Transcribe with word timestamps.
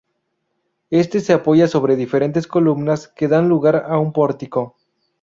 Éste 0.89 1.19
se 1.19 1.31
apoya 1.31 1.67
sobre 1.67 1.95
diferentes 1.95 2.47
columnas, 2.47 3.07
que 3.09 3.27
dan 3.27 3.49
lugar 3.49 3.85
a 3.87 3.99
un 3.99 4.13
pórtico. 4.13 4.75